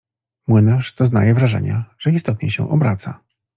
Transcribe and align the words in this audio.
Młynarz 0.47 0.93
doznaje 0.93 1.33
wrażenia, 1.33 1.95
że 1.99 2.11
istotnie 2.11 2.51
się 2.51 2.69
obraca. 2.69 3.19